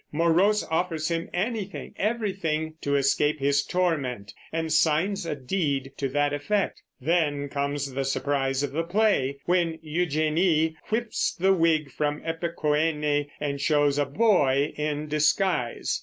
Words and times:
Morose 0.11 0.65
offers 0.71 1.09
him 1.09 1.29
anything, 1.31 1.93
everything, 1.95 2.73
to 2.81 2.95
escape 2.95 3.37
his 3.39 3.63
torment, 3.63 4.33
and 4.51 4.73
signs 4.73 5.27
a 5.27 5.35
deed 5.35 5.91
to 5.95 6.09
that 6.09 6.33
effect. 6.33 6.81
Then 6.99 7.47
comes 7.49 7.93
the 7.93 8.03
surprise 8.03 8.63
of 8.63 8.71
the 8.71 8.81
play 8.81 9.37
when 9.45 9.77
Eugenie 9.83 10.75
whips 10.89 11.35
the 11.35 11.53
wig 11.53 11.91
from 11.91 12.19
Epicoene 12.25 13.29
and 13.39 13.61
shows 13.61 13.99
a 13.99 14.05
boy 14.07 14.73
in 14.75 15.07
disguise. 15.07 15.99